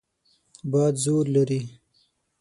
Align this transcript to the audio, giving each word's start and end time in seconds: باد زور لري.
باد 0.71 0.93
زور 1.03 1.25
لري. 1.35 1.61